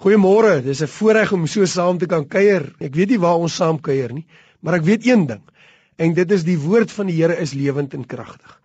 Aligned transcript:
Goeiemôre, 0.00 0.62
dis 0.64 0.80
'n 0.80 0.88
voorreg 0.88 1.32
om 1.36 1.46
so 1.46 1.66
saam 1.68 1.98
te 1.98 2.06
kan 2.06 2.24
kuier. 2.24 2.62
Ek 2.80 2.94
weet 2.96 3.10
nie 3.10 3.18
waar 3.20 3.36
ons 3.36 3.54
saam 3.54 3.80
kuier 3.80 4.12
nie, 4.12 4.24
maar 4.62 4.78
ek 4.78 4.86
weet 4.86 5.04
een 5.04 5.26
ding. 5.26 5.42
En 5.98 6.14
dit 6.14 6.30
is 6.30 6.44
die 6.44 6.56
woord 6.58 6.90
van 6.90 7.06
die 7.06 7.16
Here 7.18 7.36
is 7.36 7.52
lewend 7.52 7.92
en 7.94 8.06
kragtig. 8.06 8.60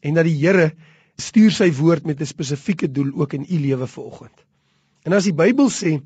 En 0.00 0.14
dat 0.14 0.24
die 0.24 0.38
Here 0.38 0.72
stuur 1.20 1.50
sy 1.50 1.68
woord 1.76 2.06
met 2.06 2.20
'n 2.20 2.26
spesifieke 2.26 2.88
doel 2.88 3.12
ook 3.20 3.32
in 3.32 3.44
u 3.50 3.58
lewe 3.60 3.86
vanoggend. 3.86 4.44
En 5.04 5.12
as 5.12 5.24
die 5.24 5.34
Bybel 5.34 5.68
sê 5.68 6.00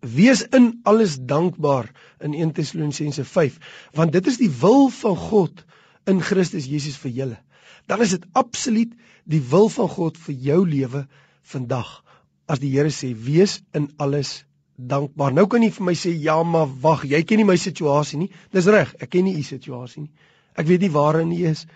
wees 0.00 0.42
in 0.42 0.80
alles 0.82 1.16
dankbaar 1.16 1.90
in 2.20 2.34
1 2.34 2.52
Tessalonisense 2.52 3.24
5, 3.24 3.58
want 3.94 4.12
dit 4.12 4.26
is 4.26 4.36
die 4.36 4.52
wil 4.60 4.88
van 4.88 5.16
God 5.16 5.64
in 6.04 6.20
Christus 6.20 6.66
Jesus 6.66 6.96
vir 6.96 7.10
julle. 7.10 7.38
Dan 7.86 8.00
is 8.00 8.10
dit 8.10 8.26
absoluut 8.32 8.92
die 9.24 9.40
wil 9.40 9.68
van 9.68 9.88
God 9.88 10.18
vir 10.18 10.34
jou 10.34 10.68
lewe 10.68 11.06
vandag 11.42 12.02
as 12.46 12.60
die 12.62 12.72
Here 12.74 12.90
sê 12.90 13.12
wees 13.14 13.60
in 13.74 13.90
alles 13.98 14.42
dankbaar. 14.76 15.32
Nou 15.32 15.46
kan 15.46 15.62
jy 15.62 15.70
vir 15.70 15.86
my 15.86 15.94
sê 15.98 16.12
ja, 16.16 16.38
maar 16.42 16.70
wag, 16.82 17.04
jy 17.08 17.22
ken 17.26 17.42
nie 17.42 17.48
my 17.48 17.56
situasie 17.60 18.18
nie. 18.18 18.30
Dis 18.52 18.68
reg, 18.70 18.94
ek 19.00 19.12
ken 19.14 19.26
nie 19.28 19.36
u 19.38 19.42
situasie 19.46 20.06
nie. 20.06 20.12
Ek 20.58 20.66
weet 20.68 20.84
nie 20.84 20.92
waarin 20.92 21.32
u 21.32 21.40
is 21.48 21.66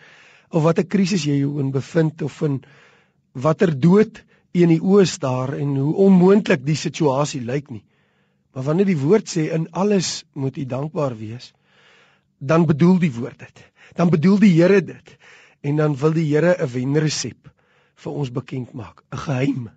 of 0.51 0.63
watter 0.63 0.87
krisis 0.87 1.25
jy 1.27 1.41
jou 1.41 1.57
in 1.61 1.73
bevind 1.75 2.23
of 2.23 2.37
in 2.47 2.61
watter 3.35 3.73
dood 3.75 4.23
u 4.55 4.63
in 4.63 4.73
die 4.73 4.81
oë 4.81 5.05
staar 5.11 5.55
en 5.59 5.75
hoe 5.77 5.95
onmoontlik 6.07 6.63
die 6.65 6.79
situasie 6.79 7.43
lyk 7.45 7.71
nie. 7.71 7.85
Maar 8.55 8.71
wanneer 8.71 8.89
die 8.89 9.01
woord 9.01 9.29
sê 9.29 9.51
in 9.53 9.67
alles 9.77 10.25
moet 10.33 10.57
u 10.57 10.65
dankbaar 10.65 11.17
wees, 11.19 11.51
dan 12.39 12.65
bedoel 12.69 13.01
die 13.03 13.13
woord 13.13 13.43
dit. 13.43 13.65
Dan 13.97 14.11
bedoel 14.13 14.39
die 14.41 14.55
Here 14.55 14.81
dit. 14.81 15.17
En 15.61 15.77
dan 15.77 15.97
wil 15.97 16.13
die 16.17 16.25
Here 16.31 16.57
'n 16.57 16.73
wenresep 16.73 17.51
vir 17.97 18.13
ons 18.13 18.31
bekend 18.31 18.73
maak, 18.73 19.03
'n 19.13 19.19
geheim 19.19 19.71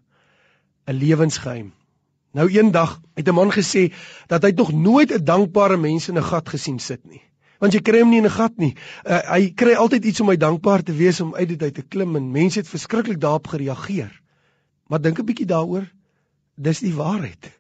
'n 0.90 0.98
lewensgeheim. 0.98 1.74
Nou 2.34 2.50
eendag 2.50 3.00
het 3.14 3.28
'n 3.28 3.34
man 3.34 3.52
gesê 3.52 3.94
dat 4.28 4.44
hy 4.44 4.52
tog 4.54 4.72
nooit 4.72 5.12
'n 5.14 5.24
dankbare 5.24 5.78
mens 5.78 6.10
in 6.10 6.18
'n 6.18 6.24
gat 6.24 6.50
gesien 6.50 6.80
sit 6.80 7.06
nie. 7.06 7.22
Want 7.60 7.74
jy 7.74 7.82
kry 7.82 8.00
hom 8.00 8.10
nie 8.10 8.18
in 8.18 8.26
'n 8.26 8.38
gat 8.40 8.58
nie. 8.58 8.76
Uh, 9.06 9.20
hy 9.36 9.52
kry 9.56 9.74
altyd 9.74 10.06
iets 10.06 10.20
om 10.20 10.30
hy 10.30 10.38
dankbaar 10.38 10.84
te 10.84 10.94
wees 10.94 11.22
om 11.22 11.36
uit 11.36 11.48
dit 11.48 11.62
uit 11.62 11.74
te 11.74 11.82
klim 11.82 12.16
en 12.16 12.32
mense 12.32 12.60
het 12.60 12.68
verskriklik 12.68 13.20
daarop 13.20 13.48
gereageer. 13.48 14.22
Maar 14.88 15.02
dink 15.02 15.20
'n 15.20 15.26
bietjie 15.26 15.46
daaroor. 15.46 15.86
Dis 16.56 16.80
die 16.80 16.94
waarheid. 16.94 17.60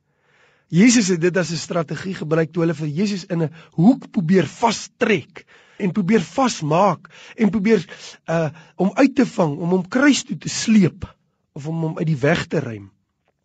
Jesus 0.67 1.07
het 1.07 1.21
dit 1.21 1.37
as 1.37 1.51
'n 1.51 1.55
strategie 1.55 2.13
gebruik 2.13 2.51
toe 2.51 2.61
hulle 2.61 2.75
vir 2.75 2.87
Jesus 2.87 3.25
in 3.25 3.43
'n 3.43 3.53
hoek 3.71 4.11
probeer 4.11 4.45
vastrek 4.45 5.45
en 5.77 5.91
probeer 5.91 6.21
vasmaak 6.21 7.09
en 7.35 7.49
probeer 7.49 7.85
uh 8.29 8.49
om 8.75 8.91
uit 8.93 9.15
te 9.15 9.25
vang, 9.25 9.57
om 9.57 9.69
hom 9.69 9.87
kruis 9.87 10.23
toe 10.23 10.37
te 10.37 10.49
sleep 10.49 11.15
of 11.51 11.67
om 11.67 11.81
hom 11.81 11.97
uit 11.97 12.07
die 12.07 12.17
weg 12.17 12.45
te 12.45 12.59
ruim. 12.59 12.91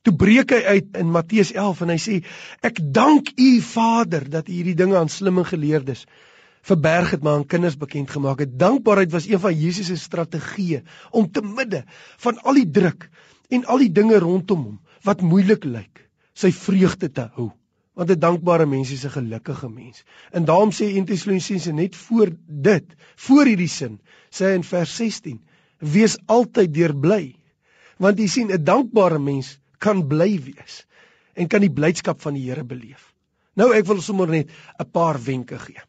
Toe 0.04 0.12
breek 0.20 0.52
hy 0.52 0.62
uit 0.76 0.96
in 1.00 1.10
Matteus 1.10 1.54
11 1.56 1.82
en 1.84 1.92
hy 1.94 1.98
sê 2.02 2.20
ek 2.60 2.80
dank 2.92 3.30
u 3.40 3.50
Vader 3.64 4.28
dat 4.28 4.48
u 4.48 4.52
hierdie 4.52 4.76
dinge 4.76 4.98
aan 5.00 5.08
slimme 5.08 5.44
geleerdes 5.48 6.04
verberg 6.64 7.10
het 7.14 7.24
maar 7.24 7.38
aan 7.38 7.46
kinders 7.46 7.76
bekend 7.76 8.10
gemaak 8.10 8.40
het. 8.40 8.58
Dankbaarheid 8.58 9.12
was 9.12 9.28
een 9.28 9.40
van 9.40 9.56
Jesus 9.56 9.90
se 9.92 9.96
strategieë 10.00 10.82
om 11.10 11.28
te 11.30 11.42
midde 11.44 11.84
van 12.24 12.40
al 12.42 12.60
die 12.60 12.70
druk 12.70 13.08
en 13.52 13.66
al 13.68 13.84
die 13.84 13.92
dinge 13.92 14.20
rondom 14.22 14.64
hom 14.64 14.80
wat 15.04 15.20
moeilik 15.20 15.66
lyk, 15.68 16.00
sy 16.32 16.48
vreugde 16.56 17.10
te 17.12 17.28
hou. 17.36 17.50
Want 17.94 18.10
'n 18.10 18.18
dankbare 18.18 18.66
mens 18.66 18.90
is 18.90 19.04
'n 19.04 19.16
gelukkige 19.16 19.68
mens. 19.68 20.04
En 20.32 20.44
daarom 20.44 20.70
sê 20.72 20.88
1 20.96 21.04
Tessalonisense 21.04 21.72
net 21.72 21.96
voor 21.96 22.32
dit, 22.46 22.84
voor 23.16 23.44
hierdie 23.44 23.68
sin, 23.68 24.00
sê 24.30 24.44
hy 24.44 24.54
in 24.54 24.64
vers 24.64 24.96
16: 24.96 25.40
Wees 25.78 26.18
altyd 26.26 26.74
deurbly. 26.74 27.36
Want 27.98 28.18
jy 28.18 28.26
sien 28.26 28.50
'n 28.50 28.64
dankbare 28.64 29.18
mens 29.18 29.60
kan 29.84 30.04
bly 30.08 30.30
wees 30.46 30.82
en 31.34 31.50
kan 31.50 31.64
die 31.64 31.72
blydskap 31.72 32.22
van 32.24 32.38
die 32.38 32.46
Here 32.46 32.64
beleef. 32.64 33.10
Nou 33.58 33.70
ek 33.76 33.86
wil 33.86 34.00
sommer 34.02 34.30
net 34.30 34.50
'n 34.80 34.90
paar 34.90 35.18
wenke 35.22 35.58
gee. 35.58 35.82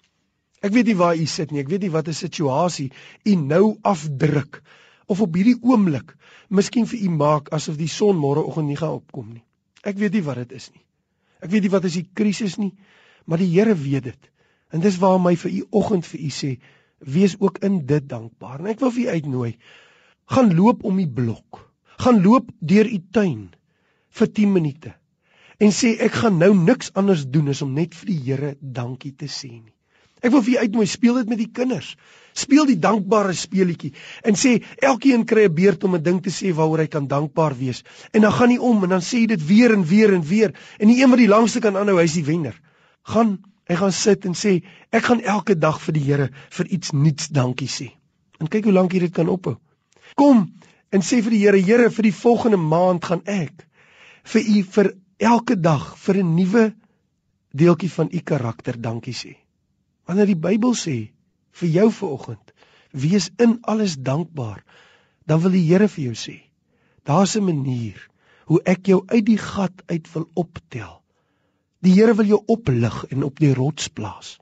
Ek 0.62 0.74
weet 0.74 0.88
nie 0.90 0.98
waar 0.98 1.16
u 1.16 1.26
sit 1.26 1.52
nie. 1.52 1.62
Ek 1.62 1.70
weet 1.70 1.82
nie 1.86 1.94
wat 1.94 2.08
'n 2.08 2.14
situasie 2.14 2.92
u 3.26 3.36
nou 3.36 3.78
afdruk 3.82 4.62
of 5.08 5.22
op 5.22 5.36
hierdie 5.36 5.58
oomblik 5.62 6.16
miskien 6.50 6.86
vir 6.86 7.00
u 7.00 7.10
maak 7.10 7.52
asof 7.54 7.78
die 7.78 7.90
son 7.90 8.18
môreoggend 8.18 8.68
nie 8.68 8.78
gaan 8.78 8.98
opkom 9.02 9.34
nie. 9.34 9.44
Ek 9.84 9.98
weet 9.98 10.14
nie 10.14 10.24
wat 10.26 10.36
dit 10.36 10.52
is 10.52 10.72
nie. 10.74 10.84
Ek 11.42 11.52
weet 11.52 11.62
nie 11.62 11.74
wat 11.74 11.86
is 11.86 11.94
die 11.94 12.10
krisis 12.14 12.58
nie, 12.58 12.74
maar 13.26 13.38
die 13.38 13.52
Here 13.52 13.76
weet 13.76 14.04
dit. 14.04 14.32
En 14.74 14.82
dis 14.82 14.98
waar 14.98 15.20
my 15.20 15.36
vir 15.36 15.52
u 15.52 15.66
oggend 15.72 16.06
vir 16.06 16.20
u 16.20 16.30
sê, 16.30 16.58
wees 17.00 17.36
ook 17.40 17.60
in 17.64 17.86
dit 17.86 18.08
dankbaar. 18.10 18.60
En 18.60 18.68
ek 18.68 18.80
wil 18.80 18.92
vir 18.92 19.04
u 19.04 19.10
uitnooi, 19.10 19.58
gaan 20.26 20.56
loop 20.56 20.84
om 20.84 20.98
die 20.98 21.10
blok. 21.10 21.62
Gaan 21.98 22.24
loop 22.24 22.50
deur 22.60 22.86
u 22.86 23.00
tuin 23.12 23.54
vir 24.20 24.32
10 24.42 24.54
minute 24.56 24.96
en 25.60 25.72
sê 25.72 25.96
ek 26.04 26.20
gaan 26.22 26.38
nou 26.40 26.52
niks 26.58 26.92
anders 27.00 27.24
doen 27.32 27.54
as 27.54 27.62
om 27.64 27.74
net 27.76 27.96
vir 27.96 28.12
die 28.12 28.20
Here 28.28 28.52
dankie 28.60 29.14
te 29.16 29.30
sê 29.32 29.52
nie. 29.54 29.72
Ek 30.24 30.32
wil 30.34 30.42
vir 30.42 30.56
julle 30.56 30.68
uitnooi 30.68 30.88
speel 30.90 31.20
dit 31.20 31.32
met 31.32 31.40
die 31.40 31.52
kinders. 31.54 31.94
Speel 32.36 32.68
die 32.68 32.78
dankbare 32.82 33.36
speletjie 33.38 33.94
en 34.28 34.38
sê 34.40 34.58
elkeen 34.90 35.26
kry 35.30 35.46
'n 35.48 35.56
beurt 35.56 35.84
om 35.84 35.96
'n 35.96 36.04
ding 36.04 36.22
te 36.24 36.32
sê 36.32 36.52
waaroor 36.52 36.84
hy 36.84 36.88
kan 36.88 37.08
dankbaar 37.08 37.56
wees. 37.58 37.84
En 38.12 38.22
dan 38.22 38.32
gaan 38.32 38.50
hy 38.50 38.58
om 38.58 38.84
en 38.84 38.90
dan 38.90 39.02
sê 39.02 39.24
hy 39.24 39.28
dit 39.28 39.48
weer 39.48 39.74
en 39.74 39.86
weer 39.86 40.14
en 40.14 40.24
weer 40.24 40.56
en 40.80 40.88
die 40.88 41.02
een 41.02 41.10
wat 41.10 41.20
die 41.20 41.32
langste 41.32 41.60
kan 41.60 41.78
aanhou, 41.78 42.00
hy's 42.00 42.14
die 42.14 42.26
wenner. 42.26 42.60
Gaan 43.04 43.40
hy 43.68 43.76
gaan 43.76 43.92
sit 43.92 44.26
en 44.26 44.34
sê 44.34 44.64
ek 44.92 45.04
gaan 45.04 45.22
elke 45.22 45.56
dag 45.56 45.80
vir 45.82 45.94
die 45.94 46.04
Here 46.04 46.30
vir 46.50 46.66
iets 46.68 46.92
nuuts 46.92 47.30
dankie 47.30 47.70
sê. 47.70 47.92
En 48.40 48.48
kyk 48.48 48.66
hoe 48.66 48.74
lank 48.74 48.94
jy 48.94 49.00
dit 49.00 49.14
kan 49.14 49.30
ophou. 49.30 49.58
Kom 50.16 50.52
en 50.92 51.02
sê 51.02 51.22
vir 51.22 51.32
die 51.32 51.44
Here, 51.46 51.58
Here, 51.58 51.90
vir 51.90 52.04
die 52.04 52.14
volgende 52.14 52.58
maand 52.58 53.06
gaan 53.06 53.22
ek 53.26 53.66
vir 54.32 54.42
u 54.56 54.64
vir 54.76 54.92
elke 55.18 55.56
dag 55.56 55.98
vir 56.06 56.18
'n 56.24 56.36
nuwe 56.36 56.66
deeltjie 57.54 57.92
van 57.92 58.10
u 58.12 58.20
karakter 58.20 58.82
dankie 58.82 59.14
sê. 59.14 59.36
Wanneer 60.06 60.26
die 60.26 60.44
Bybel 60.48 60.74
sê 60.74 61.12
vir 61.52 61.70
jou 61.70 61.92
vanoggend, 61.92 62.54
wees 62.92 63.30
in 63.38 63.58
alles 63.62 63.96
dankbaar, 63.96 64.64
dan 65.26 65.42
wil 65.42 65.52
die 65.52 65.66
Here 65.68 65.88
vir 65.88 66.04
jou 66.04 66.16
sê, 66.16 66.42
daar's 67.04 67.36
'n 67.36 67.46
manier 67.46 68.10
hoe 68.46 68.62
ek 68.66 68.88
jou 68.88 69.04
uit 69.08 69.26
die 69.26 69.38
gat 69.38 69.84
uit 69.86 70.14
wil 70.14 70.30
optel. 70.34 71.02
Die 71.82 71.94
Here 71.94 72.14
wil 72.16 72.26
jou 72.26 72.44
oplig 72.46 73.06
en 73.10 73.24
op 73.24 73.40
die 73.40 73.54
rots 73.54 73.88
plaas. 73.88 74.38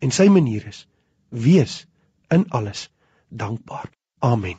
En 0.00 0.10
sy 0.10 0.28
manier 0.28 0.66
is: 0.66 0.86
wees 1.28 1.86
in 2.30 2.48
alles 2.50 2.90
dankbaar. 3.28 3.90
Amen. 4.18 4.58